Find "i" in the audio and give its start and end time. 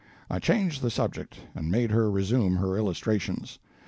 0.31-0.39